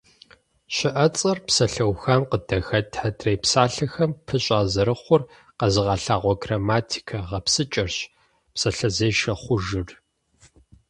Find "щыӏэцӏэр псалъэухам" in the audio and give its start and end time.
0.75-2.21